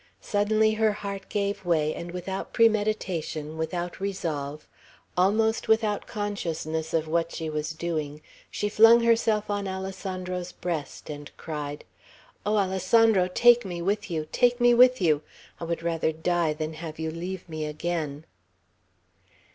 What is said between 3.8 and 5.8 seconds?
resolve, almost